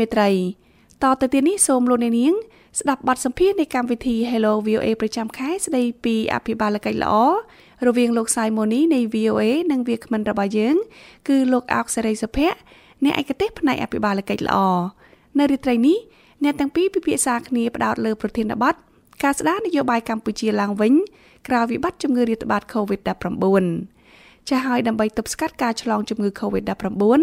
[0.00, 0.30] ទីមេត្រី
[1.02, 2.34] តទៅទៀតនេះសូមលោកអ្នកនាង
[2.80, 7.14] ស្ដាប់បទសម្ភាសន៍នៃកម្មវិធី Hello VOA ប្រចាំខែស្ដីពីអភិបាលកិច្ចល្អ
[7.86, 10.76] រវាងលោក Simoni នៃ VOA និងវាគ្មិនរបស់យើង
[11.28, 12.58] គឺលោកអោកសេរីសុភ័ក្រ
[13.04, 14.58] អ្នកឯកទេសផ្នែកអភិបាលកិច្ចល្អ
[15.38, 15.98] នៅរាត្រីនេះ
[16.44, 18.74] អ្នកទាំងពីរពិភាក្សាគ្នាផ្ដោតលើប្រធានបទ
[19.22, 20.94] ការស្ដារនយោបាយកម្ពុជាឡើងវិញ
[21.48, 23.99] ក្រោយវិបត្តិជំងឺរាតត្បាត COVID-19
[24.50, 27.22] ចាស់ហើយដើម្បីទប់ស្កាត់ការឆ្លងជំងឺ COVID-19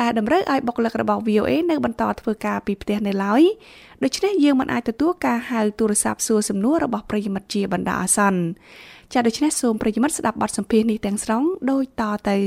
[0.00, 3.42] ដែលតម្រូវឲ្យបុគ្គលិករបស់ VOA នៅបន្តធ្វើការពីផ្ទះនៅឡើយ
[4.04, 8.40] ដូច្នេះយើងមិនអាចទទួលការហៅទូរស័ព្ទសួរសំណួររបស់ប្រិយមិត្តជាបណ្ដោះអាសន្ន
[9.12, 12.38] ចាដូច្នេះសូមប្រិយមិត្តស្ដាប់បទសម្ភាសន៍នេះទាំងស្រុងដូចតទៅ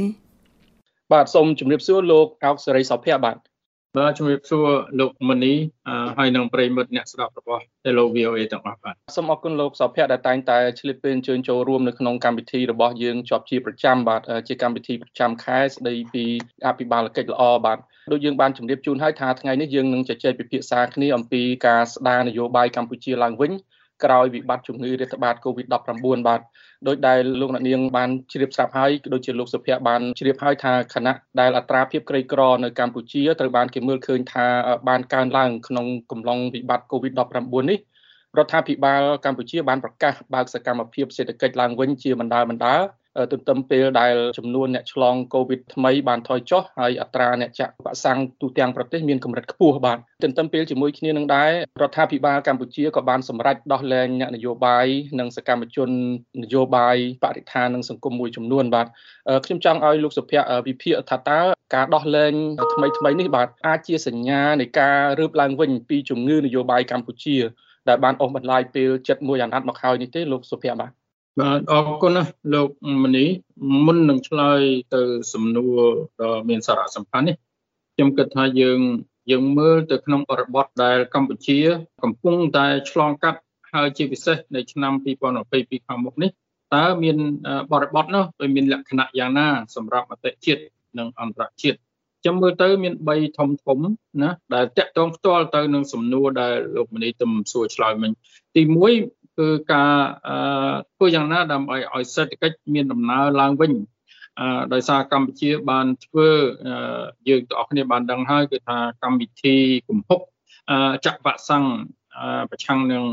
[1.14, 3.38] បាទសូមជម្រាបសួរលោកអោកសេរីសុភ័ក្របាទ
[3.98, 4.68] បាទជំរាបសួរ
[5.00, 5.54] លោកមនី
[6.18, 16.26] ហើយនិងប្រិមិត្តអ្នកស្ដាប់របស់ Hello VOA ទាំងអស់បាទសូមអរគុណលោកសុភ័ក្រដែលតែងតែឆ្លៀតពេលអញ្ជើញចូលរួមនៅក្នុងកម្មវិធីរបស់យើងជាប់ជាប្រចាំបាទជាកម្មវិធីប្រចាំខែស្ដីពី
[16.68, 17.78] អភិបាលកិច្ចល្អបាទ
[18.12, 23.52] ដូចយើងបានជម្រាបជូនហើយថាថ្ងៃនេះយើងនឹងជជែកពិភាក្សាគ្នាអំពីការស្ដារនយោបាយកម្ពុជាឡើងវិញ
[24.04, 26.42] ក្រោយវិបត្តិជំងឺរាតត្បាត COVID-19 បាទ
[26.88, 34.46] ដោយដែលលោកអ្នកនាងបានជ្រាបស្រាប់ហើយដូចជាលោកសុភ័ក្របានជ្រាបហើយថាគណៈដែលអត្រាភាពក្រីក្រនៅកម្ពុជាត្រូវបានគេមើលឃើញថា
[34.90, 37.80] បានកើនឡើងក្នុងកំឡុងវិបត្តិ COVID-19 នេះ
[38.38, 42.76] រដ្ឋាភិបាលកម្ពុជាបានប្រកាសបើកសកម្មភាពសេដ្ឋកិច្ចឡើងវិញជាបណ្ដាបណ្ដា
[43.32, 54.86] ទន្ទឹមពេលដែលចំនួនអ្នកឆ្លងកូវីដថ្មីបានថយចុះហើយអត្រាអ្នកចាក់វ៉ាក់សាំងទូទាំងប្រទេសមានកម្រិតខ្ពស់បាទទន្ទឹមពេលជាមួយគ្នានឹងដែររដ្ឋាភិបាលកម្ពុជាក៏បានសម្រេចដោះលែងអ្នកនយោបាយ
[55.20, 55.90] និងសកម្មជន
[56.44, 58.88] នយោបាយបរិស្ថាននិងសង្គមមួយចំនួនបាទ
[59.46, 61.40] ខ្ញុំចង់ឲ្យលោកសុភ័ក្រវិភាគថាតើ
[61.76, 62.34] ការដោះលែង
[62.74, 67.38] ថ្មីថ្មីនេះបាទអាចជាសញ្ញានៃការរើបឡើងវិញពីជំងឺនយោបាយកម្ពុជា
[67.90, 71.05] ដែលបានអូសបន្លាយពេល71អាណត្តិមកហើយនេះទេលោកសុភ័ក្របាទ
[71.40, 72.24] បាទអរគុណណា
[72.54, 72.70] លោក
[73.04, 73.26] មនី
[73.86, 74.62] មុននឹងឆ្លើយ
[74.96, 75.02] ទៅ
[75.34, 75.82] សំណួរ
[76.22, 77.36] ដ៏មានសារៈសំខាន់នេះ
[77.96, 78.80] ខ្ញុំគិតថាយើង
[79.32, 81.60] យើងមើលទៅក្នុងបរិបទដែលកម្ពុជា
[82.04, 83.40] កំពុងតែឆ្លងកាត់
[83.74, 84.94] ហើយជាពិសេសនៅឆ្នាំ
[85.46, 86.30] 2022ខាងមុខនេះ
[86.76, 87.18] តើមាន
[87.72, 90.62] បរិបទនោះវាមានលក្ខណៈយ៉ាងណា សម្រាប់អតិជាតិ
[90.98, 91.78] និងអន្តរជាតិ
[92.26, 93.78] ចាំមើលទៅមាន3ធំធំ
[94.24, 98.12] ណាដែលតាក់ទងផ្ទាល់ទៅនឹងសំណួរដែលលោកមនីទំសួរឆ្លើយមិញ
[98.56, 99.94] ទី1 គឺការ
[100.96, 103.74] ធ្វើយ៉ាងណាដើម្បីឲ្យសេដ្ឋកិច្ចមានដំណើរឡើងវិញ
[104.74, 106.30] ដោយសារកម្ពុជាបានធ្វើ
[107.30, 109.56] យើងទាំងអស់គ្នាបានដឹងហើយគឺថាកម្មវិធី
[109.88, 110.20] គំហុក
[111.06, 111.66] ចាក់វ៉ាក់សាំង
[112.50, 113.04] ប្រឆាំងនឹង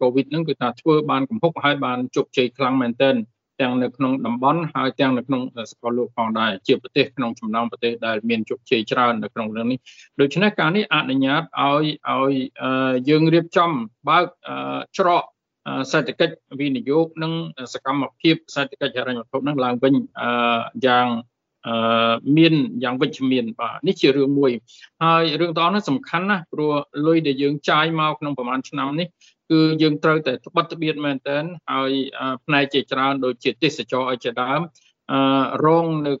[0.00, 3.16] កូវីដហ្នឹងគឺថាធ្វើបានគំហុកហើយបានជោគជ័យខ្លាំងមែនទែន
[3.60, 9.78] ទាំងនៅក្នុងតំបន់ហើយទាំងនៅក្នុងសកលលោកផងដែរជាប្រទេសក្នុងចំណោមប្រទេសដែលមានជោគជ័យច្រើននៅក្នុងរឿងនេះ
[10.20, 12.34] ដូច្នេះការនេះអនុញ្ញាតឲ្យឲ្យ
[13.08, 13.70] យើងរៀបចំ
[14.08, 14.24] បើក
[14.98, 15.24] ច្រក
[15.90, 17.32] សេដ្ឋកិច្ចវិនិយោគនិង
[17.74, 19.94] សកម្មភាពសេដ្ឋកិច្ចហិរញ្ញវត្ថុនឹងឡើងវិញ
[20.86, 21.08] យ៉ាង
[22.36, 24.50] មានយ៉ាងវិជ្ជមានបាទនេះជារឿងមួយ
[25.02, 26.72] ហើយរឿងតនេះសំខាន់ណាស់ព្រោះ
[27.06, 29.06] លុយដែលយើងចាយមកក្នុងប្រហែលឆ្នាំនេះ
[29.50, 31.38] គឺយើងត្រូវតែត្បិតត្បៀតមែនតើ
[31.72, 31.92] ហើយ
[32.44, 34.60] ផ្នែកជាច្រើនដូចជាទេសចរឲ្យជាដើម
[35.64, 36.12] រងនៅ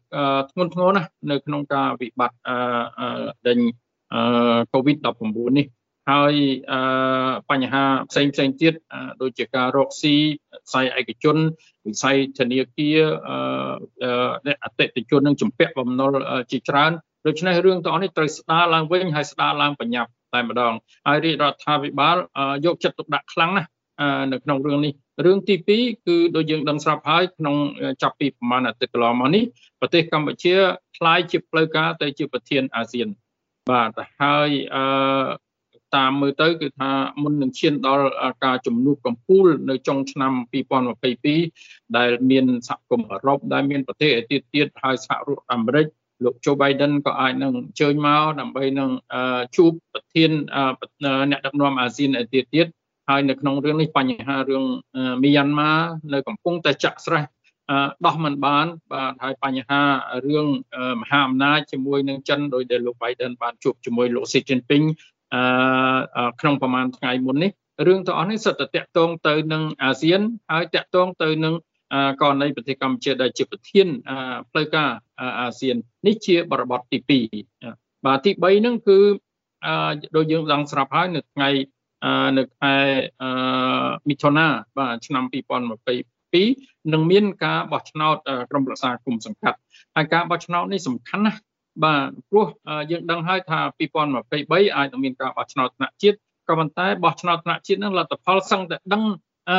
[0.50, 2.36] ធ្ងន់ធ្ងរណាស់នៅក្នុងការវិបត្តិ
[3.48, 3.58] ដេញ
[4.72, 5.66] COVID-19 នេះ
[6.11, 6.33] ហើយ
[7.49, 8.73] បញ្ហាផ្សេងផ្សេងទៀត
[9.21, 10.15] ដូចជាការរកស៊ី
[10.63, 11.37] វិស័យឯកជន
[11.87, 12.99] វិស័យធនាគារ
[14.63, 16.11] អតិថិជននឹងជំពាក់បំណុល
[16.51, 16.91] ជាច្រើន
[17.27, 20.73] ដូច្នេះរឿងទាំងនេះត្រូវស្ដារឡើងវិញហើយស្ដារឡើងបញ្ញាប់តែម្ដង
[21.07, 22.17] ហើយរាជរដ្ឋាភិបាល
[22.65, 23.69] យកចិត្តទុកដាក់ខ្លាំងណាស់
[24.31, 24.93] នៅក្នុងរឿងនេះ
[25.25, 27.55] រឿងទី2គឺដូចយើងដឹងស្រាប់ហើយក្នុង
[28.01, 29.43] ចាប់ពីប្រហែលអាទិត្យកន្លងមកនេះ
[29.79, 30.55] ប្រទេសកម្ពុជា
[30.97, 33.07] คล้ายជាផ្លូវការទៅជាប្រធានអាស៊ាន
[33.71, 33.91] បាទ
[34.21, 34.83] ហើយអឺ
[35.96, 36.90] តាមមើលទៅគឺថា
[37.22, 38.08] មុននឹងឈានដល់
[38.44, 40.32] ការជំនួបកម្ពុជានៅចុងឆ្នាំ
[41.14, 45.86] 2022ដែលមានសហគមន៍អឺរ៉ុបដែលមានប្រទេសទៀតទៀតហើយសហរដ្ឋអាមេរិក
[46.24, 48.90] លោក Joe Biden ក៏អាចនឹងអញ្ជើញមកដើម្បីនឹង
[49.56, 50.30] ជួបប្រធាន
[51.30, 52.66] អ្នកដឹកនាំអាស៊ានទៀតទៀត
[53.08, 54.64] ហើយនៅក្នុងរឿងនេះបញ្ហារឿង
[55.22, 55.72] មីយ៉ាន់ម៉ា
[56.12, 57.24] នៅកំពុងតែចាក់ស្រេះ
[58.06, 59.82] ដោះមិនបានបាទហើយបញ្ហា
[60.26, 60.46] រឿង
[61.00, 64.86] មហាអំណាចជាមួយនឹងចិនដោយដែលលោក Biden បានជួបជាមួយលោក Xi Jinping
[66.40, 67.50] ក្នុងប្រហែលថ្ងៃមុននេះ
[67.86, 70.20] រឿងទាំងអស់នេះសិតតែតកតងទៅនឹងអាស៊ាន
[70.52, 71.54] ហើយតកតងទៅនឹង
[72.22, 73.86] ករណីប្រទេសកម្ពុជាដែលជាប្រធាន
[74.50, 74.90] ផ្លូវការ
[75.40, 75.76] អាស៊ាន
[76.06, 76.98] នេះជាបរិបទទី
[77.62, 78.98] 2បាទទី3ហ្នឹងគឺ
[80.16, 81.48] ដូចយើងដឹងស្រាប់ហើយនៅថ្ងៃ
[82.38, 82.74] នៅខែ
[84.08, 84.46] មិថុនា
[84.78, 88.16] បាទឆ្នាំ2022នឹងមានការបោះឆ្នោត
[88.50, 89.58] ក្រុមប្រឹក្សាគុំសង្កាត់
[89.96, 91.40] ហើយការបោះឆ្នោតនេះសំខាន់ណាស់
[91.84, 92.46] បាទព្រោះ
[92.90, 93.58] យើងដឹងហើយថា
[94.18, 96.16] 2023អាចនឹងមានការបោះឆ្នោតថ្នាក់ជាតិ
[96.48, 99.02] ក៏ប៉ុន្តែបោះឆ្នោតថ្នាក់ជាតិនឹងលទ្ធផលសឹងតែដឹង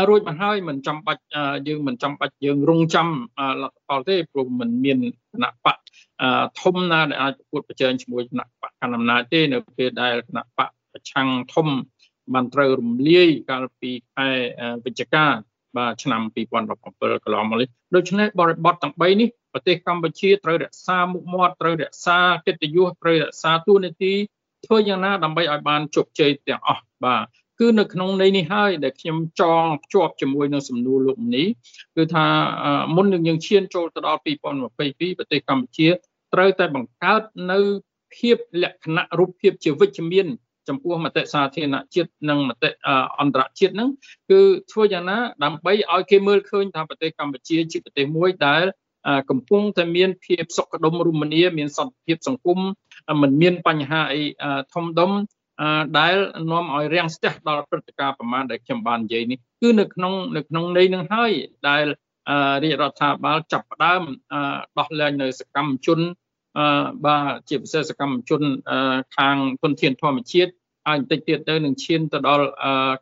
[0.10, 1.21] រួចមកហើយមិនចាំបាច់
[1.68, 3.07] យើងមិនចាំបាច់យើងរងចាំ
[3.62, 4.98] លទ្ធផលទេព្រោះมันមាន
[5.31, 5.77] គណៈបក
[6.62, 11.68] ធំណាដែលអាចប្រកួតប្រជែងជាមួយគណៈបកកណ្ដាលអំណាចទេនៅពេលដែលគណៈបកប្រឆាំងធំ
[12.33, 14.27] បានត្រូវរំលាយកាលពីខែ
[14.86, 15.25] វិច្ឆិកា
[15.77, 24.13] បាទឆ្នាំ2017កន្លងមកនេះដូច្នេះបរិបទទាំង3នេះ ប្រទេសកម្ពុជាត្រូវរក្សាមុខមាត់ត្រូវរក្សាកិត្តិយសត្រូវរក្សាទួនាទី
[24.66, 27.25] ធ្វើយ៉ាងណាដើម្បីឲ្យបានជោគជ័យទាំងអស់បាទ
[27.60, 31.48] គឺនៅក្នុងន័យនេះហើយដែលខ្ញុំចងភ្ជាប់ជាមួយនឹងសំណួរលោកនេះ
[31.96, 32.25] គឺថា
[32.96, 35.90] មុននឹងយើងឈានចូលទៅដល់2022ប្រទេសកម្ពុជា
[36.34, 37.60] ត្រូវតែបង្កើតនៅ
[38.16, 40.28] ភាពលក្ខណៈរូបភាពជាវិជ្ជមាន
[40.69, 42.69] ចំពោះមតិសាធារណជាតិនិងមតិ
[43.19, 43.90] អន្តរជាតិហ្នឹង
[44.31, 44.42] គឺ
[44.72, 48.66] ធ្វើយ៉ាងណាដើម្បីឲ្យគេមើលឃើញថាប្រទេសកម្ពុជាជាប្រទេសមួយដែល
[49.30, 52.60] កំពុងតែមានភាពសុខដុមរមនាមានសន្តិភាពសង្គម
[53.22, 54.22] មិនមានបញ្ហាអី
[54.74, 55.12] ធំដុំ
[56.00, 56.16] ដែល
[56.51, 61.31] នាំឲ្យរាំងស្ទះដល់ព្រឹត្តិការណ៍ប្រមាណដែលខ្ញុំបាននិយាយនេះគឺនៅក្នុងនៅក្នុងន័យនឹងហើយ
[61.69, 61.86] ដែល
[62.63, 64.01] រាជរដ្ឋាភិបាលចាប់ផ្ដើម
[64.80, 66.00] ដោះលែងនៅសកម្មជន
[67.06, 68.42] បាទជាពិសេសសកម្មជន
[69.18, 70.51] ខាងទុនធានធម្មជាតិ
[70.88, 72.48] ហើយបន្តិចទៀតទៅនឹងឈានទៅដល់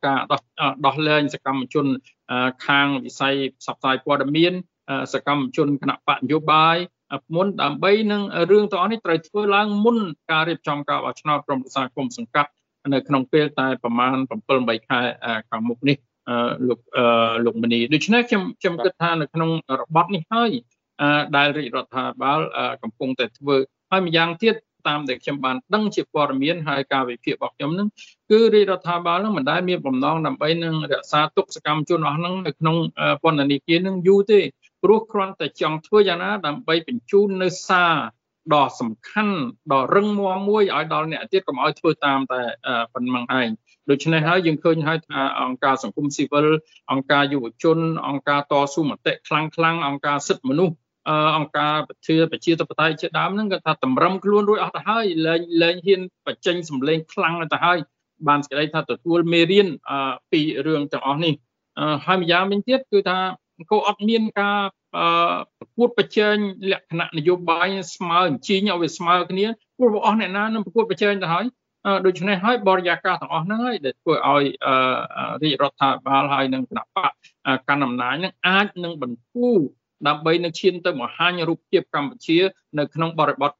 [0.06, 0.42] ការដោះ
[0.86, 1.86] ដោះលែងសកម្មជន
[2.68, 4.54] ខាងវិស័យផ្សព្វផ្សាយព័ត៌មាន
[5.13, 6.78] សកម្មជនគណៈបកនយោបាយ
[7.36, 9.98] មុនដើម្បីនឹងរឿងទាំងអស់នេះត្រូវធ្វើឡើងមុន
[10.31, 12.50] ការរៀបចំការបោះឆ្នោតក្រុមប្រឹក្សាគុំសង្កាត់
[12.94, 15.00] នៅក្នុងពេលតែប្រមាណ7 8ខែ
[15.50, 15.98] ខាងមុខនេះ
[16.68, 16.80] លោក
[17.45, 19.50] លោកមនីដូច្នេះខ្ញុំខ្ញុំគិតថានៅក្នុង
[19.81, 20.51] របបនេះហើយ
[21.38, 22.39] ដែលរាជរដ្ឋាភិបាល
[22.84, 23.56] កំពុងតែធ្វើ
[23.92, 24.56] ហើយម្យ៉ាងទៀត
[24.88, 27.88] តាមដែលខ្ញុំបានដឹងជាព័ត៌មានហើយការវិភាគរបស់ខ្ញុំនឹង
[28.31, 32.75] គឺរាជរដ្ឋាភិបាលនឹងមិនដែលមានបំណងដើម្បីនឹងរក្សាទុកសកម្មជនអស់នឹងនៅក្នុង
[33.24, 34.39] ពន្ធនាគារនឹងយូរទេ
[34.83, 37.94] ព្រោះគ្រាន់តែចង់ធ្វើយ៉ាងណាដើម្បីបញ្ជូននៅសារ
[38.53, 39.35] ដ៏សំខាន់
[39.74, 42.41] ដ៏រឹងមាំមួយឲ្យដល់អ្នកទៀតកុំឲ្យធ្វើតាមតែ
[42.94, 43.50] ប៉ុណ្្នឹងឯង
[43.89, 46.47] ដូច្នេះហើយយើងឃើញហើយថាអង្គការសង្គមស៊ីវិល
[46.91, 47.77] អង្គការយុវជន
[48.07, 50.75] អង្គការតស៊ូមតិខ្លាំងខ្លាំងអង្គការសិទ្ធិមនុស្ស
[51.38, 57.77] អង្គការប្រជាប្រជាធិបតេយ្យជាដើមហ្នឹងគាត់ថាតម្រឹមខ្លួនរួចអស់ទៅហើយលែងលែងហ៊ានបញ្ចេញសម្លេងខ្លាំងទៅហើយ
[58.27, 59.68] បានសេចក្តីថាទទួលមេរៀន
[60.31, 61.33] ពីរឿងទាំងអស់នេះ
[62.06, 63.18] ហើយម្យ៉ាងវិញទៀតគឺថា
[63.71, 64.59] គោអត់មានការ
[65.59, 66.36] ប្រកួតប្រជែង
[66.71, 69.45] លក្ខណៈនយោបាយស្មើអញ្ជើញឲ្យវាស្មើគ្នា
[69.77, 71.45] ព្រោះអស់អ្នកណានឹងប្រកួតប្រជែងទៅហើយ
[72.06, 74.44] ដូច្នេះហើយបរិយាកាសទាំងអស់ហ្នឹងហើយដែលធ្វើឲ្យ
[75.44, 77.12] រាជរដ្ឋាភិបាលហើយនិងគណៈបក
[77.69, 79.60] កាន់អំណាចហ្នឹងអាចនឹងបន្ធូរ
[80.07, 82.38] ដើម្បីនឹងឈានទៅមហាញរូបភាពកម្ពុជា
[82.80, 83.51] នៅក្នុងបរិបទ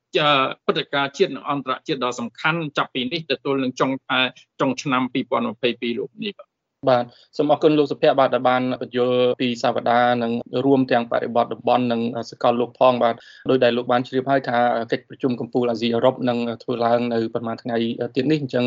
[0.66, 4.20] ព្រឹត្តិការណ៍ជាតិនិងអន្តរជាតិដ៏សំខាន់ចាប់ពីនេះទៅទល់នឹងចុងខែ
[4.60, 6.47] ចុងឆ្នាំ2022លោកនេះបាទ
[6.90, 7.04] បាទ
[7.38, 10.32] សូមអរគុណលោកសុភ័ក្របាទដែលបានបញ្យល់ពីសាវតានិង
[10.66, 12.02] រួមទាំងបរិបទតំបន់និង
[12.32, 13.16] សកលលោកផងបាទ
[13.50, 14.58] ដោយដែលលោកបានជ្រាបហើយថា
[14.92, 17.78] កិច្ចប្រជុំកំពូលអាស៊ីអឺរ៉ុបនឹងធ្វើឡើងនៅប្រហែលថ្ងៃ
[18.16, 18.66] ទៀតនេះអញ្ចឹង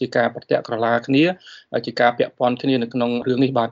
[0.00, 1.24] ជាការប្រតិក្រឡាគ្នា
[1.86, 3.70] ជាការពាក់ព័ន្ធគ្នានៅក្នុងរឿងនេះបាទត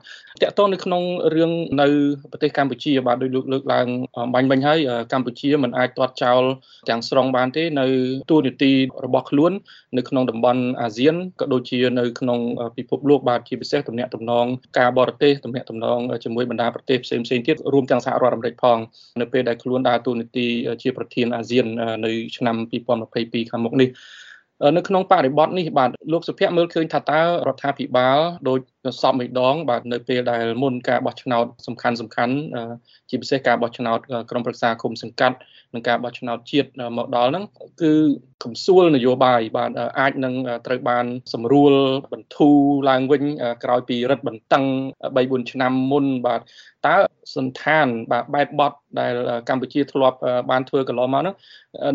[0.49, 1.03] កតនៅក្នុង
[1.35, 1.51] រឿង
[1.81, 1.87] នៅ
[2.31, 3.87] ប្រទេសកម្ពុជាបាទដោយលោកលើកឡើង
[4.33, 4.79] បាញ់មិញហើយ
[5.13, 6.43] កម្ពុជាមិនអាចទាត់ចោល
[6.89, 7.85] ទាំងស្រុងបានទេនៅ
[8.29, 8.71] ទូនីតិ
[9.05, 9.51] របស់ខ្លួន
[9.97, 12.39] នៅក្នុងតំបន់អាស៊ានក៏ដូចជានៅក្នុង
[12.77, 14.45] ពិភពលោកបាទជាពិសេសទំនាក់ទំនង
[14.79, 18.77] ការបរទេសទំនាក់ទំនងជាមួយបណ្ដាប្រទេសផ្សេងផ្សេងទៀតរួមទាំងសហរដ្ឋអាមេរិកផង
[19.21, 20.47] នៅពេលដែលខ្លួនដើរតួនាទី
[20.83, 21.65] ជាប្រធានអាស៊ាន
[22.05, 22.55] នៅឆ្នាំ
[23.03, 23.89] 2022ខាងមុខនេះ
[24.77, 28.57] នៅក្នុងបរិបទនេះបាទលោកសុភ័ក្រមើលឃើញថាតើរដ្ឋាភិបាលដោយ
[29.01, 32.35] សពមួយដងបាទនៅពេលដែលមុនការបោះឆ្នោតសំខាន់សំខាន់
[33.09, 35.37] ជាពិសេសការបោះឆ្នោតក្រុមប្រឹក្សាគុំសង្កាត់
[35.73, 37.45] នឹងការបោះឆ្នោតជាតិមកដល់ហ្នឹង
[37.81, 37.93] គឺ
[38.43, 40.33] កំសួលនយោបាយបាទអាចនឹង
[40.65, 41.73] ត្រូវបានសម្រួល
[42.13, 42.57] បន្ធូរ
[42.89, 43.23] ឡើងវិញ
[43.63, 44.65] ក្រោយពីរដ្ឋបន្តឹង
[45.15, 46.41] 3 4ឆ្នាំមុនបាទ
[46.87, 46.95] តើ
[47.35, 49.13] សន្តានបាទបែបបត់ដែល
[49.49, 50.17] កម្ពុជាធ្លាប់
[50.51, 51.35] បានធ្វើកន្លងមកហ្នឹង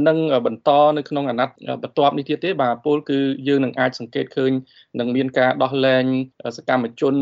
[0.09, 4.53] នឹងបន្តនៅក្នុងអាណត្តិបន្ទាប់នេះទៀតទេបាទពលគឺយើងនឹងអាចសង្កេតឃើញ
[4.99, 6.05] នឹងមានការដោះលែង
[6.57, 7.15] សកម្មជន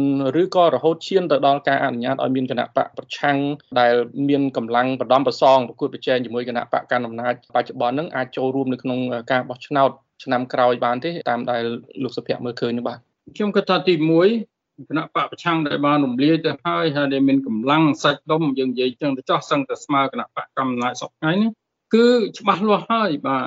[0.42, 3.37] ឬក៏រហូតឈានទៅដល់ការអនុញ្ញាតឲ្យមានគណៈបកប្រឆាំង
[3.80, 3.94] ដែល
[4.28, 8.99] មានកម្លាំងបដំប្រសងប្រគួតប្រជែងជាមួយគណៈបកកណ្ដាលអំណាចបច្ចុប្បន្នហ្នឹងអាចចូលរួមនៅក្នុង
[9.32, 9.90] ការបោះឆ្នោត
[10.25, 11.62] ឆ្នាំក្រោយបានទេតាមដែល
[12.02, 12.99] លោកសុភ័ក្រមើលឃើញនោះបាទ
[13.37, 21.50] ខ្ញុំគិតថាទី1គណៈបកប្រឆាំងដែលបានរំលាយទៅហើយហើយដែលមានកម្លាំងសាច់ដុំយើងនិយាយចឹងទៅចោះសឹងតែស្មើគណៈបកកម្មាសពថ្ងៃនេះ
[21.95, 22.07] គឺ
[22.39, 23.45] ច្បាស់លាស់ហើយបាទ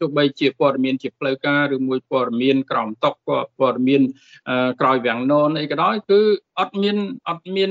[0.00, 3.14] ទោះបីជាព័ត៌មានជាផ្លូវការឬមួយព័ត៌មានក្រោមតុក
[3.58, 4.02] ព័ត៌មាន
[4.80, 6.20] ក្រោយវាំងននអីក៏ដោយគឺ
[6.58, 6.96] អត់មាន
[7.28, 7.70] អត់មាន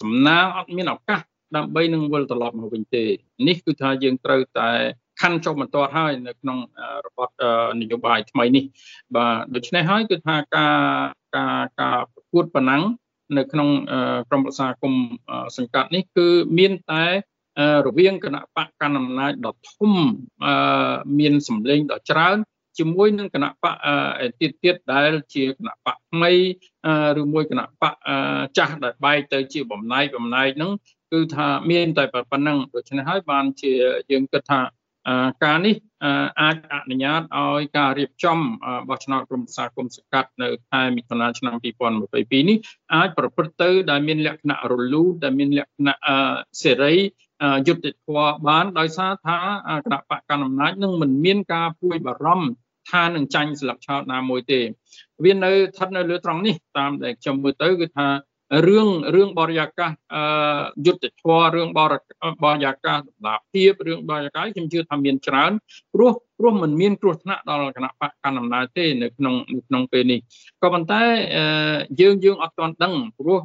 [0.00, 1.20] សំណាងអត់មានឱកាស
[1.56, 3.04] ដើម្បីនឹងវិលត្រឡប់មកវិញទេ
[3.48, 4.70] នេះគឺថាយើងត្រូវតែ
[5.20, 6.58] ខណ្ឌចុះបន្ទាត់ហើយនៅក្នុង
[7.06, 7.28] របប
[7.80, 8.64] នយោបាយថ្មីនេះ
[9.16, 10.78] បាទដូច្នេះហើយគឺថាការ
[11.36, 12.82] ការការប្រកួតប៉ុណ្ណឹង
[13.36, 13.68] នៅក្នុង
[14.28, 14.92] ក្រមប្រសាគម
[15.56, 17.04] សង្កាត់នេះគឺមានតែ
[17.86, 19.92] រវាងគណៈបកកណ្ដាលអំណាចដ៏ធំ
[21.18, 22.36] មានសម្លេងដ៏ច្រើន
[22.78, 23.74] ជាមួយនឹងគណៈបក
[24.40, 26.32] ទៀតទៀតដែលជាគណៈបកថ្មី
[27.20, 27.94] ឬមួយគណៈបក
[28.58, 30.72] ចាស់ដែលបែកទៅជាបំណែកបំណែកហ្នឹង
[31.12, 33.72] គឺថាមានតែប៉ុណ្ណឹងដូច្នេះហើយបានជា
[34.10, 34.60] យើងគិតថា
[35.44, 35.76] ការនេះ
[36.40, 38.38] អាចអនុញ្ញាតឲ្យការរៀបចំ
[38.88, 42.58] បោះឆ្នោតក្រុមប្រឹក្សាគុំសង្កាត់នៅខែមិថុនាឆ្នាំ2022នេះ
[42.94, 45.96] អាចប្រព្រឹត្តទៅ ដែលមានលក្ខណៈរលូនដែលមានលក្ខណៈ
[46.62, 46.94] សេរី
[47.66, 49.36] យុត្តិធម៌បានដោយសារថា
[49.84, 52.48] គណៈបកកណ្ដាលអំណាចនឹងមិនមានការពួយបារម្ភ
[52.90, 54.60] ថានឹងចាញ់ស្លឹកឆោតណាមួយទេ
[55.24, 58.08] វានៅស្ថិតនៅលើត្រង់នេះតាមដែលខ្ញុំមើលទៅគឺថា
[58.66, 60.22] រឿងរឿងបរិយាកាសអឺ
[60.86, 61.98] យុទ្ធធររឿងបរិ
[62.44, 65.52] បរិយាកាសដំណាភាពរឿងបរិយាកាសខ្ញុំជឿថាមានច្រើន
[65.94, 70.18] ព្រោះព្រោះมันមានគ្រោះថ្នាក់ដល់គណៈបកកណ្ដាលអំណាចទេនៅក្នុងនៅក្នុងពេលនេះ
[70.62, 71.02] ក៏ប៉ុន្តែ
[72.00, 73.40] យើងយើងអត់ទាន់ដឹងព្រោះ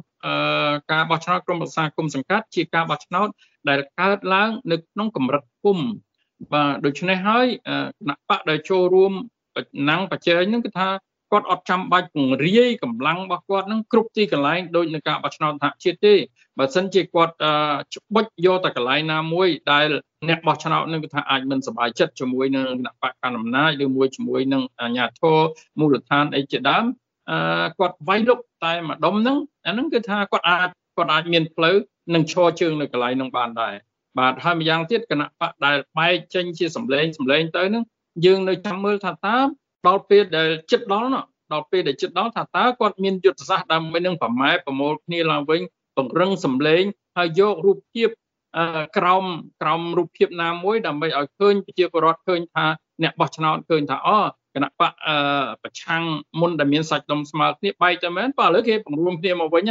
[0.92, 3.28] ការបោះឆ្នោតក្រុមប្រឹក្សាគុំសង្កាត់ជាការបោះឆ្នោត
[3.68, 5.78] ដែលកើតឡើងនៅក្នុងកម្រិតគុំ
[6.52, 9.12] បាទដូច្នេះហើយគណៈបកដែលចូលរួម
[9.90, 10.88] ណាំងបច្ចេកហ្នឹងគឺថា
[11.32, 16.14] គាត់អត់ចាំបាច់ពង្រាយកម្លាំងរបស់គាត់នឹងគ្រប់ទីកន្លែងដូចនៅការបោះឆ្នោតសហជាតិទេ
[16.58, 17.34] បើសិនជាគាត់
[17.94, 19.88] ច្បុចយកតែកន្លែងណាមួយដែល
[20.28, 25.38] អ្នកបោះឆ្នោតនឹងគឺថាអាចមិនសប្បាយចិត្តជាមួយនឹងគណៈបកកណ្ដាលអំណាចឬមួយជាមួយនឹងអាជ្ញាធរ
[25.78, 26.84] មូលដ្ឋានអីជាដើម
[27.30, 31.76] អឺគាត់វាយលុកតែម្ដុំហ្នឹងអាហ្នឹងគឺថាគាត់អាចគាត់អាចមានផ្លូវ
[32.14, 33.74] នឹងឈរជើងនៅកន្លែងហ្នឹងបានដែរ
[34.18, 37.84] បាទហើយម្យ៉ាងទៀតគណៈបកដែលបែកចេញជាសម្លេងសម្លេងទៅហ្នឹង
[38.24, 39.36] យើងនៅចាំមើលថាតើ
[39.86, 45.60] ដល់ពេលដែលចិត្តដល់នោះដល់ពេលដែលចិត្តដល់ថាតើគាត់មានយុទ្ធសាស្ត្រដើម្បីនឹងប្រម៉ែប្រមូលគ្នាឡើងវិញ
[45.96, 46.82] ពង្រឹងសម្លេង
[47.16, 48.08] ហើយយករូបភាព
[48.98, 49.24] ក្រោម
[49.62, 52.66] ក្រោមរូបភាពណាមួយដើម្បីឲ្យឃើញប្រជាពលរដ្ឋឃើញថា
[53.02, 54.18] អ្នកបោះឆ្នោតឃើញថាអូ
[54.54, 54.92] គណៈបក
[55.62, 56.04] ប្រឆាំង
[56.40, 59.64] មុនដែលមានសាច់ដុំស្មើគ្នាបែកទៅមែនបើឥឡូវគេបង្រួមគ្នាមកវិញ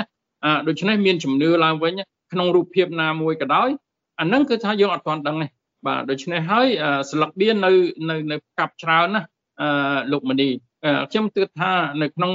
[0.67, 1.93] ដូច្នេះមានជំនឿឡើងវិញ
[2.33, 3.69] ក្នុងរូបភាពណាមួយក៏ដោយ
[4.19, 5.47] អាហ្នឹងគឺថាយើងអត់ទាន់ដឹងទេ
[5.87, 6.67] បាទដូច្នេះហើយ
[7.11, 7.71] ស្លឹកបៀននៅ
[8.09, 9.21] នៅនៅកាប់ច្រើនណា
[10.11, 10.49] លោកមនី
[11.11, 12.31] ខ្ញុំគិតថានៅក្នុង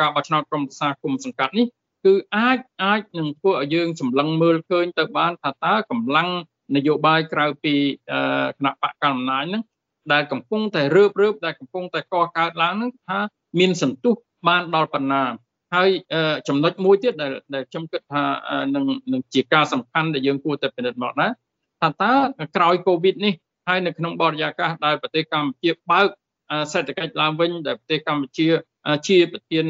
[0.00, 1.66] ការបោះឆ្នោតក្រុមប្រឹក្សាគុំសង្កាត់នេះ
[2.04, 6.28] គឺអាចអាចនឹងធ្វើឲ្យយើងសម្លឹងមើលឃើញទៅបានថាតើកម្លាំង
[6.76, 7.74] នយោបាយក្រៅពី
[8.58, 9.62] គណៈបកកណ្ដាលអំណាចហ្នឹង
[10.12, 13.18] ដែលកំពុងតែរើបរើបដែលកំពុងតែកកើតឡើងហ្នឹងថា
[13.58, 14.14] មានសន្ទុះ
[14.48, 15.22] បានដល់ប៉ុណ្ណា
[15.74, 15.88] ហើយ
[16.48, 18.22] ចំណុចមួយទៀតដែលដែលខ្ញុំគិតថា
[18.74, 21.30] នឹងនឹងជាការសំខាន់ដែលយើងគួរតែពិនិត្យមកដែរ
[21.80, 22.12] ថាតើ
[22.56, 23.34] ក្រោយកូវីដនេះ
[23.68, 26.06] ហើយនៅក្នុងបរិយាកាសដែលប្រទេសកម្ពុជាបើក
[26.72, 28.48] សេដ្ឋកិច្ចឡើងវិញដែលប្រទេសកម្ពុជា
[29.08, 29.66] ជាប្រធាន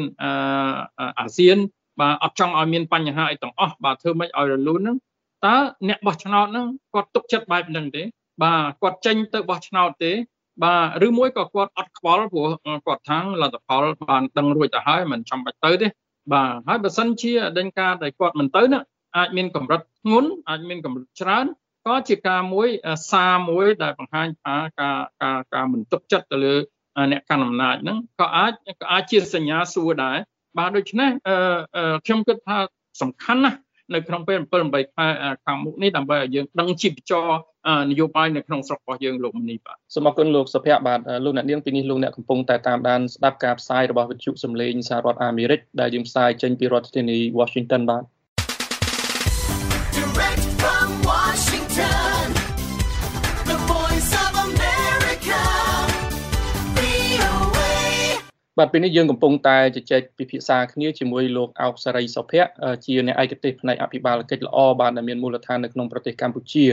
[1.19, 1.57] អាស៊ាន
[1.99, 4.97] បាទអត់ចង់ឲ្យមានបញ្ហាអីទាំងអស់បាទធ្វើម៉េចឲ្យរលូនហ្នឹង
[5.45, 5.55] តើ
[5.89, 8.03] អ្នកបោះឆ្នោតហ្នឹងគាត់ទុកចិត្តបែបហ្នឹងទេ
[8.43, 10.11] បាទគាត់ចេញទៅបោះឆ្នោតទេ
[10.63, 12.49] បាទឬមួយក៏គាត់អត់ខ្វល់ព្រោះ
[12.85, 15.87] គាត់ថាលទ្ធផលបានដឹងរួចទៅហើយមិនចាំបាច់ទៅទេ
[16.33, 18.79] បាទហើយបើសិនជាដេញការដែលគាត់មិនទៅណា
[19.17, 21.45] អាចមានកម្រិតធ្ងន់អាចមានកម្រិតច្រើន
[21.87, 22.67] ក៏ជាការមួយ
[23.11, 26.55] សារមួយដែលបង្ហាញថាការការការមិនទុកចិត្តទៅលើ
[27.11, 30.17] អ្នកកាន់អំណាចហ្នឹងក៏អាចក៏អាចជាសញ្ញាសួរដែរ
[30.57, 31.09] បាទដូច្នេះ
[32.05, 32.57] ខ្ញុំគិតថា
[33.01, 33.57] សំខាន់ណាស់
[33.95, 35.07] នៅក្នុងពេល7 8ខែ
[35.45, 37.27] ខាងមុខនេះដើម្បីឲ្យយើងដឹងជីវចរ
[37.89, 48.03] នយោបាយនៅក្នុងស្រុករបស់យើងលោកមនីបាទសូមអរគុណលោកសុភ័ក្របាទលោកអ្នកនាងពីនេះលោកអ្នកកំពុងតែតាមដានស្ដាប់ការផ្សាយរបស់វិទ្យុសំឡេងសហរដ្ឋអាមេរិកដែលយើងផ្សាយចេញពីរដ្ឋធានី Washington បាទ
[58.59, 62.51] បាទពេលនេះយើងកំពុងតែជជែកពិភាក្សាគ្នាជាមួយលោកអោកសារីសុភ័ក្រ
[62.85, 66.65] ជាអ្នកឯកទេសផ្នែកអភិបាលកិច្ចល្អបាទដែលមានមូលដ្ឋាននៅក្នុងប្រទេសកម្ពុជា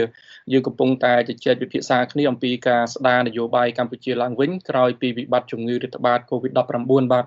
[0.51, 7.25] យើងកំពុងតែជជែកពិភាក្សាគ្នាអំពីការស្ដារនយោបាយកម្ពុជាឡើងវិញក្រោយពីវិបត្តិជំងឺរាតត្បាត COVID-19 បាទ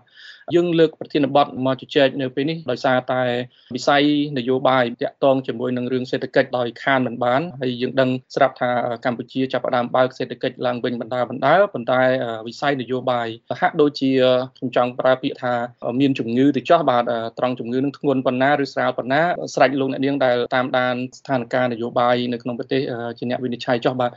[0.54, 3.22] យើងលើកប្រធានបទមកជជែកនៅពេលនេះដោយសារតែ
[3.76, 4.02] វិស័យ
[4.38, 8.70] នយោបាយតាក់ទងជាមួយនឹងរឿងសេដ្ឋកិច្ចដោយខានមិនបានហើយយើងដឹងស្រាប់ថា
[9.04, 12.02] កម្ពុជាចាប់ផ្ដើមបើកសេដ្ឋកិច្ចឡើងវិញបណ្ដាបណ្ដាប៉ុន្តែ
[12.49, 13.28] វិស័យនយោបាយ
[13.61, 14.11] ហាក់ដូចជា
[14.56, 15.54] ខ្ញុំចង់ប្រើពាក្យថា
[16.00, 17.04] មានជំងឺទៅចោះបាទ
[17.38, 19.22] ត្រង់ជំងឺនឹងធ្ងន់ប៉ុណ្ណាឬស្រាលប៉ុណ្ណា
[19.54, 22.82] ស្រេចលោកអ្នកនាងដែលតាមដានស្ថានភាពនយោបាយនៅក្នុងប្រទេស
[23.18, 24.11] ជាអ្នកវិនិច្ឆ័យចោះបាទ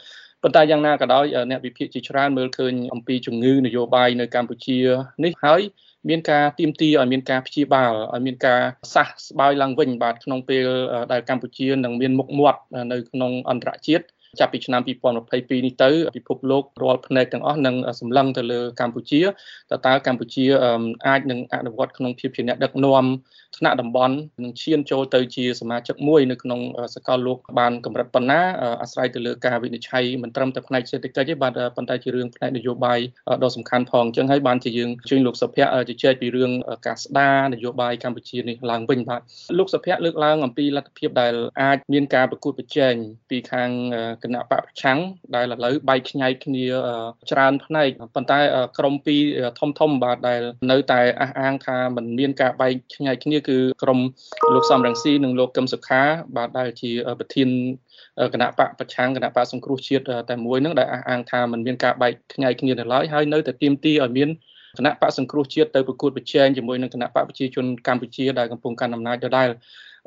[0.44, 4.78] ប៉ុន្តែយ៉ាងណាក៏ដោយអ្នកវិភាគជាច្រើនមើលឃើញអំពីជំងឺនយោបាយនៅកម្ពុជា
[5.24, 5.62] នេះហើយ
[6.10, 8.60] មានការទៀមទីឲ្យមានការព្យាបាលឲ្យមានការ
[8.94, 10.66] សះស្បើយឡើងវិញបាទក្នុងពេល
[11.12, 12.60] ដែលកម្ពុជានឹងមានមុខមាត់
[12.92, 14.06] នៅក្នុងអន្តរជាតិ
[14.40, 19.22] ចាប់ពីឆ្នាំ2022នេះទៅពិភពលោករាល់ផ្នែកទាំងអស់នឹងសម្លឹងទៅលើកម្ពុជា
[19.72, 20.46] តើតើកម្ពុជា
[21.08, 23.06] អាចនឹងអនុវត្តក្នុងភាពជាអ្នកដឹកនាំ
[23.58, 26.60] ថ្នាក់តំបន់នឹងឈានចូលទៅជាសមាជិកមួយនៅក្នុង
[26.96, 28.42] សកលលោកបានកម្រិតប៉ុណ្ណា
[28.82, 33.00] អាស្រ័យទៅលើការវិនិច្ឆ័យមិនត្រឹមតែផ្នែកសេដ្ឋកិច្ចទេបាទប៉ុន្តែជារឿងផ្នែកនយោបាយ
[33.44, 36.52] ដ៏សំខាន់ផងអញ្ចឹងហើយបានជាយើងជួយលោកសុភ័ក្រជជែកពីរឿង
[36.88, 39.22] ការស្ដារនយោបាយកម្ពុជានេះឡើងវិញបាទ
[39.58, 42.94] លោកសុភ័ក្រលើកឡើងអំពីលទ្ធភាពដែលអាចមានការប្រកួតប្រជែង
[43.30, 43.70] ពីខាង
[44.26, 45.00] គណៈបពប្រឆាំង
[45.36, 46.66] ដែលឥឡូវបែកខ្ញែកគ្នា
[47.32, 48.40] ច្រើនផ្នែកប៉ុន្តែ
[48.78, 49.22] ក្រមពីរ
[49.60, 50.42] ធំធំបាទដែល
[50.72, 54.00] នៅតែអះអាងថាមិនមានការបែកខ្ញែកគ្នាគឺក្រម
[54.54, 56.02] លោកសំរងស៊ីនិងលោកកឹមសុខា
[56.38, 57.50] បាទដែលជាប្រធាន
[58.34, 64.30] គណៈបកប្រឆាំងគណៈបកសង្គ្រោះជាតិតែមួយនឹងដែលអះអាងថាមិនមានការបែកខ្ញែកគ្នានៅឡើយហើយនៅតែទាមទារឲ្យមាន
[64.78, 69.50] គណៈបកសង្គ្រោះជាតិទៅប្រកួតប្រជែងជាមួយនឹងគណៈបកប្រជាជនកម្ពុជាដែលកំពុងកាន់អំណាចដដែល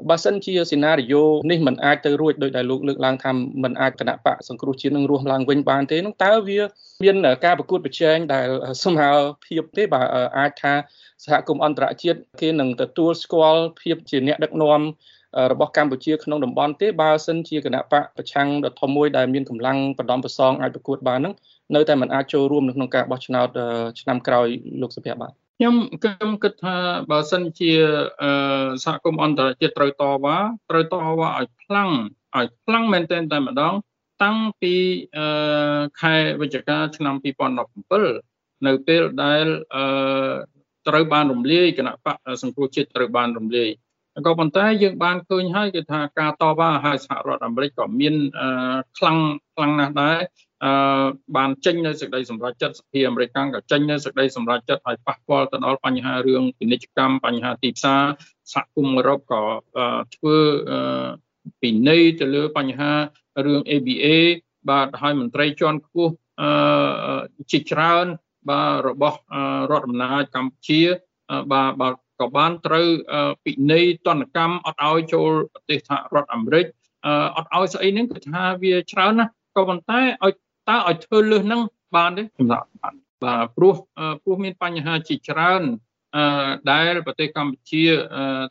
[0.09, 3.31] បើសិនជាសេណារីយ៉ូនេះมันអាចទៅរួចដោយដែលលោកលើកឡើងថា
[3.63, 6.59] มันអាចគណៈបកសង្គ្រោះជាតិនឹងរស់ឡើងវិញបានទេនោះតើវា
[7.03, 8.47] មានការប្រកួតប្រជែងដែល
[8.83, 9.09] ស្មើ
[9.45, 10.01] ភាពទេបើ
[10.37, 10.73] អាចថា
[11.25, 14.81] សហគមន៍អន្តរជាតិគេនឹងទទួលស្គាល់ភាពជាអ្នកដឹកនាំ
[15.51, 21.33] របស់កម្ពុជាក្នុងតំបន់ទេបើសិនជាគណៈបកប្រឆាំងដ៏ធំមួយដែលមានកម្លាំងបដំប្រសងអាចប្រកួតបានហ្នឹង
[21.75, 23.47] នៅតែមិនអាចចូលរួមនៅក្នុងការបោះឆ្នោត
[24.01, 24.47] ឆ្នាំក្រោយ
[24.81, 26.76] លោកសុភ័ក្របាទ ខ្ញុំខ្ញុំគិតថា
[27.10, 27.72] បើសិនជា
[28.84, 30.36] សហគមន៍អន្តរជាតិត្រូវតវ៉ា
[30.70, 31.90] ត្រូវតវ៉ាឲ្យខ្លាំង
[32.36, 33.74] ឲ្យខ្លាំងមែនទែនតែម្ដង
[34.22, 34.74] តាំងពី
[36.00, 37.14] ខែវិច្ឆិកាឆ្នាំ
[37.90, 39.46] 2017នៅពេលដែល
[40.88, 43.68] ត្រូវបានរំលាយគណៈបកសង្គ្រោះជាតិត្រូវបានរំលាយ
[44.26, 48.14] ក៏ប៉ុន្តែយើងបានឃើញហើយគឺថាការតវ៉ាហើយសហរដ្ឋអាមេរិកក៏មាន
[48.98, 49.18] ខ្លាំង
[49.54, 50.18] ខ្លាំងណាស់ដែរ
[50.64, 50.72] អឺ
[51.36, 58.02] បានចេញនៅសេចក្តីសម្រេចចិត្តសភាអាមេរិកក៏ចេញនៅសេចក្តីសម្រេចចិត្តឲ្យប៉ះពាល់ទៅដល់បញ្ហារឿងពាណិជ្ជកម្មបញ្ហាទីផ្សារ
[58.52, 59.42] សហគមន៍អឺរ៉ុបក៏
[60.14, 60.36] ធ្វើ
[61.60, 62.92] ពិន័យទៅលើបញ្ហា
[63.46, 64.06] រឿង ABA
[64.70, 66.12] បាទហើយមន្ត្រីជាន់ខ្ពស់
[66.42, 68.06] អឺជាច្រើន
[68.50, 69.18] បាទរបស់
[69.70, 70.80] រដ្ឋអំណាចកម្ពុជា
[71.52, 72.88] បាទបាទក៏បានត្រូវ
[73.44, 76.66] ពិន័យតនកម្មអត់ឲ្យចូលប្រទេសសហរដ្ឋអាមេរិក
[77.36, 80.34] អត់ឲ្យស្អីហ្នឹងគឺថាវាច្រើនណាស់ក៏ប៉ុន្តែឲ្យ
[80.68, 81.60] តើឲ្យធ្វើលើសហ្នឹង
[81.96, 82.94] បានទេសម្រាប់បាន
[83.24, 83.74] បាទព្រោះ
[84.22, 85.62] ព្រោះមានបញ្ហាជាច្រើន
[86.16, 87.84] អឺដែលប្រទេសកម្ពុជា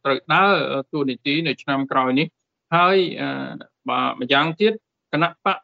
[0.04, 0.56] ត្រូវដើរ
[0.92, 2.28] ទូនីតិនៅឆ្នាំក្រោយនេះ
[2.76, 2.98] ហើយ
[3.90, 4.74] បាទម្យ៉ាងទៀត
[5.12, 5.58] គណៈបក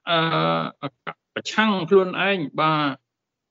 [1.34, 2.88] ប្រឆាំងខ្លួនឯងបាទ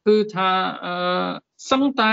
[0.07, 0.50] គឺថា
[0.85, 1.31] អឺ
[1.70, 2.12] សឹងតែ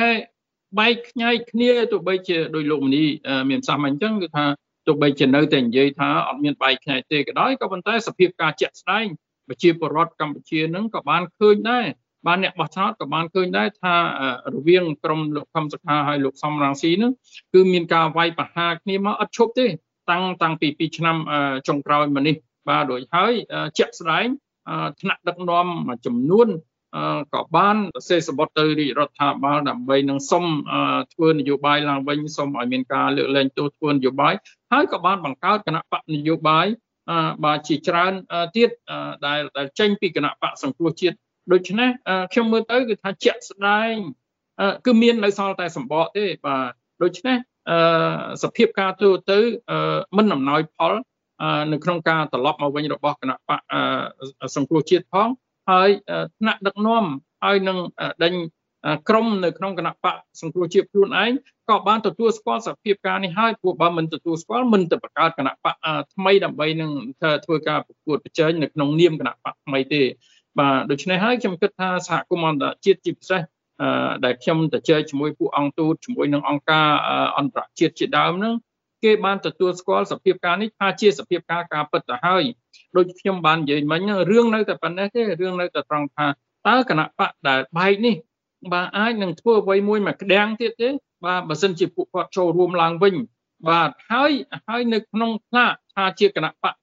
[0.79, 3.05] បែកខ្ញែកគ្នាទោះបីជាដោយលោកមនី
[3.49, 4.45] មានសាសអញ្ចឹងគឺថា
[4.87, 9.05] ទោះបីជានៅតែនិយាយថាអត់មានបែកខ្ញែកទេក៏ដោយក៏ប៉ុន្តែសភាពការជាក់ស្ដែង
[9.49, 11.85] ប្រជាពលរដ្ឋកម្ពុជានឹងក៏បានឃើញដែរ
[12.27, 13.95] បានអ្នកបោះឆ្នោតក៏បានឃើញដែរថា
[14.53, 17.11] រវាងក្រមលោកខំសុខាហើយលោកសំរងស៊ីនឹង
[17.53, 19.67] គឺមានការវាយប្រហារគ្នាមកអត់ឈប់ទេ
[20.11, 21.15] តាំងតាំងពី2ឆ្នាំ
[21.67, 22.35] ចុងក្រោយមកនេះ
[22.69, 23.33] បាទដូចហើយ
[23.77, 24.25] ជាក់ស្ដែង
[25.01, 26.49] ថ្នាក់ដឹកនាំមួយចំនួន
[27.33, 27.75] ក៏បាន
[28.09, 30.45] សេសបុតទៅរាជរដ្ឋាភិបាលដើម្បីនឹងសុំ
[31.13, 34.33] ធ្វើនយោបាយឡើងវិញសុំឲ្យមានការលើកលែងទោសធ្វើនយោបាយ
[34.71, 36.65] ហើយក៏បានបង្កើតគណៈបកនយោបាយ
[37.45, 38.13] បាទជាច្រើន
[38.55, 38.69] ទៀត
[39.25, 41.15] ដែលដែលចេញពីគណៈបកសង្គ្រោះជាតិ
[41.53, 41.89] ដូច្នេះ
[42.33, 43.93] ខ្ញុំមើលទៅគឺថាជាក់ស្ដែង
[44.85, 46.71] គឺមាននៅសល់តែសម្បកទេបាទ
[47.03, 47.37] ដូច្នេះ
[48.43, 49.39] សភាពការទូទៅ
[50.17, 50.93] មិនអំណោយផល
[51.71, 53.59] នៅក្នុងការត្រឡប់មកវិញរបស់គណៈបក
[54.55, 55.29] សង្គ្រោះជាតិផង
[55.71, 55.89] ហើយ
[56.39, 57.05] ថ្នាក់ដឹកនាំ
[57.43, 57.77] ហើយនឹង
[58.23, 58.33] ដេញ
[59.09, 61.31] ក្រុមនៅក្នុងគណៈបកសង្គ្រោះជាតិខ្លួនឯង
[61.69, 65.75] ក៏បានទទួលស្គាល់សភាពការនេះហើយព្រោះបើមិនទទួលស្គាល់មិនទៅបង្កើតគណៈបក
[66.13, 66.91] ថ្មីដើម្បីនឹង
[67.45, 70.01] ធ្វើការប្រកួតប្រជែងនៅក្នុងនាមគណៈបកថ្មីទេ
[70.59, 73.41] បាទដូច្នេះហើយខ្ញុំគិតថាសហគមន៍អន្តរជាតិជាពិសេស
[74.25, 76.87] ដែលខ្ញុំទៅជែកជាមួយពួកអង្គទូតជាមួយនឹងអង្គការ
[77.37, 78.55] អន្តរជាតិជាដើមហ្នឹង
[79.03, 82.43] គេបានទទួលស្គាល់សភាពការនេះថាជាសភាពការការពិតទៅហើយ
[82.95, 86.27] ដូចខ្ញុំបាននិយាយមិញរឿងនៅតែប៉ុណ្ណេះទេរឿងនៅតែត្រង់ថា
[86.67, 88.15] តើគណៈបកដែលបែកនេះ
[88.73, 90.89] បាទអាចនឹងធ្វើអ្វីមួយមកក្តាំងទៀតទេ
[91.25, 93.15] បាទបើសិនជាពួកគាត់ចូលរួមឡើងវិញ
[93.69, 94.31] បាទហើយ
[94.67, 96.73] ហើយនៅក្នុងផ្លាកថាជាគណៈបក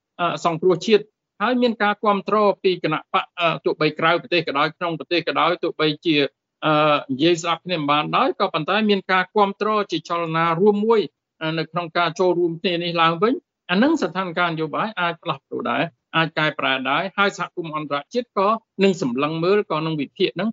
[0.45, 1.05] សង្គ្រោះជាតិ
[1.43, 3.25] ហើយមានការគ្រប់គ្រងពីគណៈបក
[3.65, 6.17] ទោះបីក្រៅប្រទេសក៏ដោយក្នុងប្រទេសក៏ដោយទោះបីជា
[6.65, 11.01] អឺនិយាយស្ដាប់គ្នាមិនបានដោយក៏ប៉ុន្តែមានការគ្រប់គ្រងជាចលនារួមមួយ
[11.59, 13.35] នៅក្នុងការចូលរួមគ្នានេះឡើងវិញ
[13.71, 15.83] អានឹងស្ថានភាពនយោបាយអាចផ្លាស់ប្ដូរដែរ
[16.17, 18.49] អាចកែប្រែដែរហើយសហគមន៍អន្តរជាតិក៏
[18.83, 20.49] នឹងសម្លឹងមើលក៏នឹងវិភាគនឹង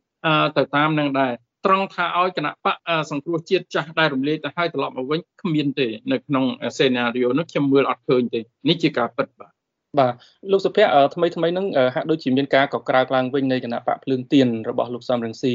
[0.57, 1.33] ទៅតាមនឹងដែរ
[1.65, 2.75] ត្រង់ថាឲ្យគណៈបក
[3.11, 6.45] សង្គ្រោះជាតិចាស់ដែលរំលាយទៅហើយត្រឡប់មកវិញគ្មានទេនៅក្នុង
[6.77, 9.51] សេណារីយ៉ូនោះខ្ញុំមើលអត់ឃើញទេនេះជាការពិតបាទ
[9.99, 10.13] បាទ
[10.51, 15.53] លោកសុភ័ក្រថ្មីថ្មីហ្នឹងហាក់ដូចជាមានការកក្រើកឡើងវិញនៃគណៈបកភ្លើងទៀនរបស់លោកសំរងស៊ី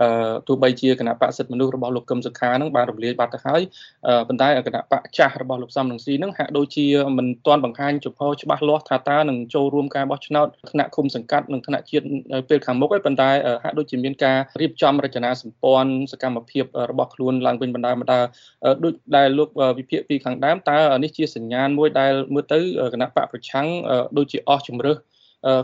[0.00, 3.62] អឺទោះបីជាគណៈបកសិទ្ធិមនុស្សរបស់លោកកឹមសុខាហ្នឹងបានរំលាយបាត់ទៅហើយ
[4.28, 6.86] ប៉ុន្តែគណៈបកចាស់របស់លោកសំរងស៊ីហ្នឹងហាក់ដូចជា
[7.18, 12.04] មិនទាន់បង្ហាញចំហច្បាស់លាស់ថាតើនឹងចូលរួមការបោះឆ្នោតថ្នាក់ឃុំសង្កាត់និងថ្នាក់ជាតិ
[12.48, 13.30] ពេលខាងមុខហើយប៉ុន្តែ
[13.64, 18.20] ហាក់ដូចជាមានការរៀបចំរចនាសម្ព័ន្ធសកម្មភាពរបស់ខ្លួនឡើងវិញបណ្ដាបណ្ដា
[18.84, 22.60] ដូចដែលលោកវិភាគពីខាងដើមតើនេះជាសញ្ញាណមួយដែលមើលទៅ
[22.94, 23.71] គណៈបកប្រឆាំង
[24.18, 24.96] ដូចជាអស់ជំរើស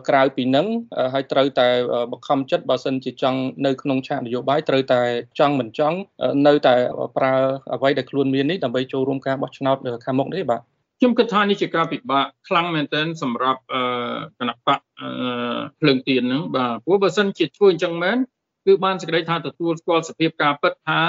[0.09, 0.67] ក្រៅពីនឹង
[1.15, 1.69] ហើយត្រូវតែ
[2.13, 5.01] បង្ខំចិត្តបើសិនជាចង់នៅក្នុងឆាកនយោបាយត្រូវតែ
[5.39, 5.99] ចង់មិនចង់
[6.47, 6.75] នៅតែ
[7.17, 7.35] ប្រើ
[7.75, 10.61] អ្វីដែលខ្លួនមាននេះដើម្បីចូលរួមការបោះឆ្នោតខាងមុខនេះបាទ
[10.99, 13.61] ខ្ញុំគិតថានេះជាការពិបាកខ្លាំងមែនទែនសម្រាប់
[14.39, 14.81] គណៈបក
[15.81, 18.19] ភ្លើងទៀនហ្នឹងបាទព្រោះបើសិនជាធ្វើអញ្ចឹងមែន
[18.67, 21.01] គឺបានសេចក្តីថាទទួលស្គាល់សភាពការពិតថា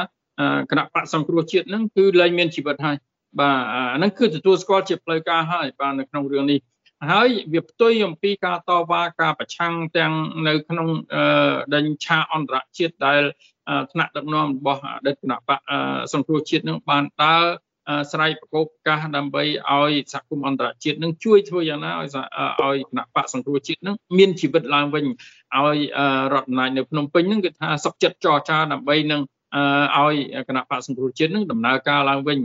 [0.71, 2.95] គណៈបកសង្គ្រោះជាតិហ្នឹងគឺលែងមានជីវិតហើយ
[3.39, 6.59] បាទអាហ្នឹងគឺទទួលស្គាល់ជាផ្លូវការហើយបាទនៅក្នុងរឿងនេះ
[7.07, 10.13] ហើយវាផ្ទុយអំពីការតវ៉ាការប្រឆាំងទាំង
[10.47, 10.87] នៅក្នុង
[11.75, 13.21] ដេញឆាអន្តរជាតិដែល
[13.91, 15.59] ថ្នាក់ដឹកនាំរបស់អតីតគណៈបក
[16.13, 17.43] សង្គ្រោះជាតិនឹងបានដើរ
[18.11, 22.09] ស្រ័យប្រកបកាសដើម្បីឲ្យសហគមន៍អន្តរជាតិនឹងជួយធ្វើយ៉ាងណាឲ្យ
[22.61, 25.77] ឲ្យគណៈបកសង្គ្រោះជាតិនឹងមានជីវិតឡើងវិញឲ្យ
[26.33, 29.21] រដ្ឋអំណាចនៅភ្នំពេញនឹងគឺថាសុខចិត្តចរចាដើម្បីនឹង
[29.97, 30.15] ឲ្យ
[30.47, 32.39] គណៈបកសង្គ្រោះជាតិនឹងដំណើរការឡើងវិញ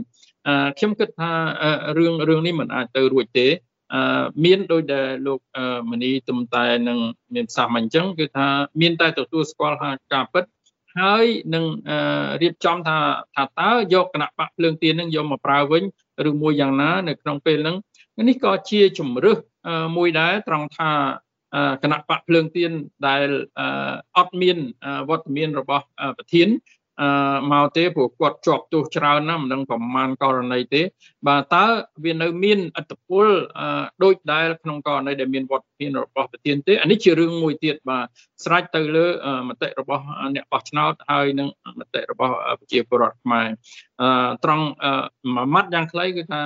[0.77, 1.31] ខ្ញុំគិតថា
[1.97, 3.47] រឿងរឿងនេះមិនអាចទៅរួចទេ
[4.43, 5.39] មានដោយដែលលោក
[5.91, 6.99] មនីទំតែនឹង
[7.35, 8.47] មានប្រសាសន៍មកអញ្ចឹងគឺថា
[8.81, 10.43] មានតែទទួលស្គាល់ថាការពិត
[10.99, 11.65] ហើយនឹង
[12.41, 12.97] រៀបចំថា
[13.35, 15.83] ថាតើយកគណៈបកភ្លើងទៀននឹងយកមកប្រើវិញ
[16.29, 17.77] ឬមួយយ៉ាងណានៅក្នុងពេលហ្នឹង
[18.29, 19.37] នេះក៏ជាជំរឹះ
[19.97, 20.91] មួយដែរត្រង់ថា
[21.83, 22.71] គណៈបកភ្លើងទៀន
[23.07, 23.27] ដែល
[24.17, 24.57] អត់មាន
[25.09, 25.85] វត្តមានរបស់
[26.17, 26.47] ប្រធាន
[27.01, 27.09] អឺ
[27.51, 30.81] មកទេព្រោះគាត់ជាប់ទោសច្រើនណាស់មិនដឹងប្រមាណករណីទេ
[31.27, 31.65] បាទតើ
[32.03, 33.27] វានៅមានអត្តពល
[34.03, 38.05] ដូចដែលក្នុងករណីដែលមានវត្តមានរបស់ប្រធានទេអានេះជារឿងមួយទៀតបាទ
[38.43, 39.07] ស្រេចទៅលើ
[39.49, 40.03] មតិរបស់
[40.35, 41.47] អ្នកបោះឆ្នោតហើយនឹង
[41.79, 43.47] មតិរបស់ប្រជាពលរដ្ឋខ្មែរ
[44.01, 44.65] អឺត្រង់
[45.35, 46.41] មួយម៉ាត់យ៉ាងខ្លីគឺថា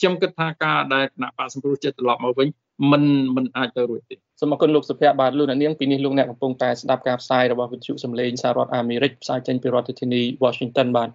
[0.00, 2.48] ខ្ញុំគិតថាការដែលគណៈបកសង្គ្រោះជាតិត្រឡប់មកវិញ
[2.90, 3.04] មិន
[3.36, 11.10] មិនអាចទៅរួចទេសូមអរគុណលោកសុភ័ក្របាទលោកអ្នកនាងពីនេះលោកអ្នកកំពុងតែស្ដាប់ការផ្សាយរបស់វិទ្យុសំឡេងសហរដ្ឋអាមេរិកផ្សាយចេញពីរដ្ឋធានី Washington បាទ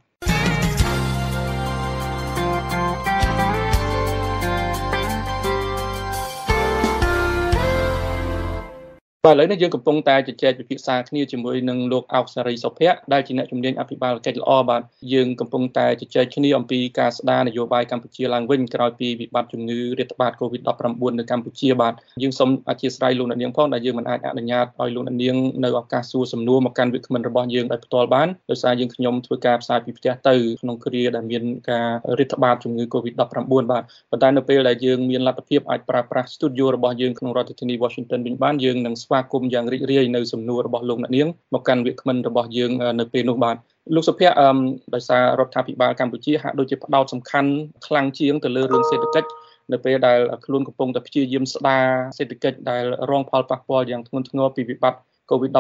[9.26, 14.82] បាទឥឡូវនេះយើងកំពុងតែជជែកពិភាក្សាគ្នាជាមួយនឹងលោកអោកសារីសុភ័ក្រដែលជាអ្នកជំនាញអភិបាលកិច្ចល្អបាទ
[15.14, 43.56] យើងកំពុងតែជជែកគ្នាអំពីការស្ដារនយោបាយកម្ពុជាឡើងវិញក្រោយពីវិបត្តិជំងឺរាតត្បាត COVID-19 នៅកម្ពុជាបាទយើងសូមអធិស្ឋានលោកអ្នកនាងផងដែលយើងមិនអាចអនុញ្ញាតឲ្យលោកអ្នកនាងនៅឱកាសសួរសំណួរមកកាន់វិក្កាមរបស់យើងដោយផ្ទាល់បានដោយសារយើងខ្ញុំធ្វើការផ្សាយពីផ្ទះទៅក្នុងគ្រាដែលមានការរាតត្បាតជំងឺ COVID-19 បាទប៉ុន្តែនៅពេលដែលយើងមានលទ្ធភាពអាចប្រើប្រាស់ studio របស់យើងក្នុងរដ្ឋធានី Washington វិញបានយើងនឹងស្វាគមន៍យ៉ាងរីករាយនៅសំណួររបស់លោកអ្នកនាងមកកាន់វាគ្មិនរបស់យើងនៅពេលនោះបាទ
[43.96, 44.58] លោកសុភ័ក្រអឺ
[44.96, 47.52] ដោយសាររដ្ឋាភិបាលកម្ពុជាហាក់ដូចជាផ្ដោតសំខាន់
[47.88, 49.30] ខ្លាំងជាងទៅលើរឿងសេដ្ឋកិច្ច
[49.72, 51.86] នៅពេលដែលខ្លួនកំពុងតែព្យាយាមស្ដារ
[52.18, 55.58] សេដ្ឋកិច្ចដែលរងផលប៉ះពាល់យ៉ាងធ្ងន់ធ្ងរពីវិបត្តិ COVID-19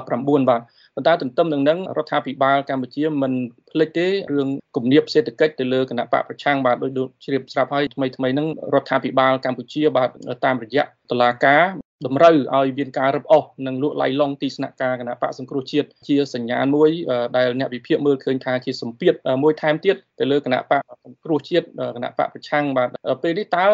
[0.49, 0.61] បាទ
[0.95, 3.33] ប៉ុន្តែទន្ទឹមនឹងនឹងរដ្ឋាភិបាលកម្ពុជាមិន
[3.71, 6.91] ភ្លេចទេរឿងគំនាបសេដ្ឋកិច្ចទៅលើគណៈបកប្រឆាំងបាទដោយ
[7.23, 10.09] ជ្រាបស្រាប់ហើយថ្មីថ្មីហ្នឹងរដ្ឋាភិបាលកម្ពុជាបាទ
[10.45, 11.63] តាមរយៈតឡាការ
[12.05, 16.89] តម្រូវឲ្យមានការរឹបអូសនិងលក់ឡៃឡុងទីស្នាក់ការគណៈបកសង្គ្រោះជាតិជាសញ្ញាណមួយ
[17.37, 22.89] ដែលអ្នកវិភាគមើលឃើញថាជាសម្ពាធមួយថែមទៀតទៅលើគណៈបកសង្គ្រោះជាតិគណៈបកប្រឆាំងបាទ
[23.23, 23.65] ពេលនេះតើ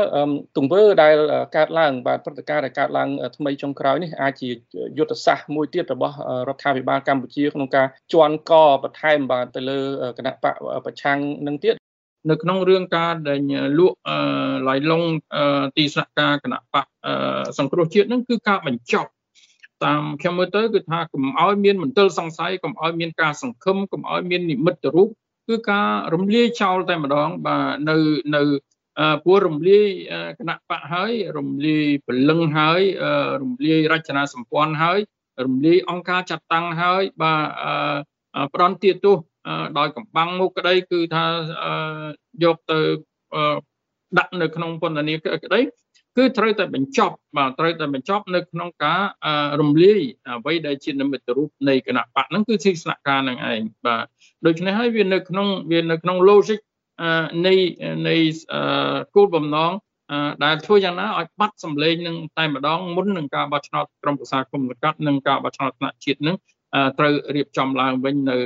[0.57, 1.15] ទង្វើដែល
[1.57, 4.49] កើតឡើងបាទព្រឹត្តិការណ៍ដែលកើតឡើងថ្មីចុងក្រោយនេះអាចជា
[4.97, 6.15] យុទ្ធសាស្ត្រមួយទៀតរបស់
[6.49, 9.79] រដ្ឋាភិបាលកម្ពុជាក្នុងការជន់កបន្ថែមបាទទៅលើ
[10.17, 11.75] គណៈបកប្រឆាំងនឹងទៀត
[12.29, 13.39] នៅក្នុងរឿងការដែល
[13.79, 13.97] លក់
[14.69, 15.03] ឡៃឡុង
[15.77, 16.85] ទីស្នាក់ការគណៈបក
[17.57, 19.09] សង្គ្រោះជាតិនឹងគឺការបញ្ចប់
[19.85, 25.09] តាមខ្ញុំមើលទៅគឺថាកុំឲ្យមានមន្ទិលសង្ស័យកុំឲ្យមានការសង្ឃឹមកុំឲ្យមាននិមិត្តរូប
[25.49, 27.95] គឺការរំលាយចោលតែម្ដងបាទនៅ
[28.35, 28.41] នៅ
[29.23, 29.87] ពួររំលាយ
[30.39, 32.81] គណៈបកហើយរំលាយពលឹងហើយ
[33.41, 34.99] រំលាយរចនាសម្ព័ន្ធហើយ
[35.45, 37.41] រំលាយអង្គការចាត់តាំងហើយបាទ
[38.53, 39.17] ផ្ដន់ទាទោស
[39.77, 41.25] ដោយកំបាំងមុខក្តីគឺថា
[42.43, 42.79] យកទៅ
[44.17, 45.61] ដាក់នៅក្នុងពន្ធនាគារក្តី
[46.17, 49.01] គឺត្រូវតែបញ្ចប់បាទត្រូវតែបញ្ចប់នៅក្នុងការ
[49.61, 54.05] រំលាយអ្វីដែលជានិមិត្តរូបនៃគណៈបកហ្នឹងគឺជាស្នាក់ការនឹងឯងបាទ
[54.45, 56.59] ដូច្នេះហើយវានៅក្នុងវានៅក្នុង logic
[57.47, 57.53] នៃ
[58.07, 58.15] នៃ
[59.15, 59.71] គោលបំណង
[60.45, 66.35] ដែលធ្វើយ៉ាងណាឲ្យបាត់សម្លេងនឹងតែម្ដងមុននឹងការបោះឆ្នោតក្រុមប្រឹក្សាគុំលកាត់និងការបោះឆ្នោតថ្នាក់ជាតិនឹង
[66.99, 68.37] ត្រូវរៀបចំឡើងវិញនៅ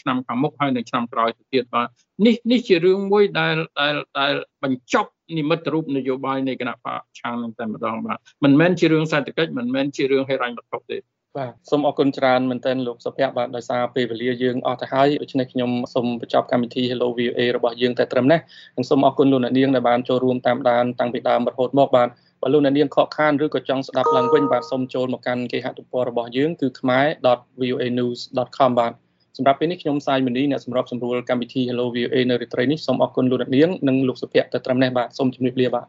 [0.00, 1.88] ឆ្នាំខាងមុខហើយនៅឆ្នាំក្រោយទៅទៀតបាទ
[2.26, 4.32] នេះនេះជារឿងមួយដែលដែលដែល
[4.62, 10.98] បញ្ចប់និមិត្តរូបនយោបាយនៃគណៈបកឆាងនឹងតែម្ដងបាទមិនមែនជារឿងសេដ្ឋកិច្ចមិនមែនជារឿងហិរញ្ញវត្ថុទេ
[11.36, 18.40] បាទសូមអរគុណច្រើនមែនទែនលោកសុភ័ក្របាទដោយសារពេលវេលាយើងអស់ទៅហើយដូច្នេះខ្ញុំសូមបញ្ចប់កម្មវិធី Hello VOA របស់យើងតែត្រឹមនេះ
[18.76, 22.08] និងសូមអរគុណលោកអ្នកនាងដែលបានចូលរួមតាមដានតាំងពីដើមរហូតមកបាទ
[22.44, 28.92] បើលោកអ្នកនាងខកខានឬក៏ចង់ស្ដាប់ឡើងវិញបាទសូមចូលមកកាន់គេហទំព័ររបស់យើងគឺ khmer.voanews.com បាទ
[29.36, 35.86] សម្រាប់ពេលនេះខ្ញុំសាយមនីអ្នកសម្របសម្រួលកម្មវិធី Hello VOA នៅរាត្រីនេះសូមអរគុណលោកអ្នកនាងនិងលោកសុភ័ក្រទៅត្រឹមនេះបាទសូមជម្រាបលាបាទ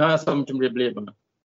[0.00, 1.27] បាទសូមជម្រាបលាបាទ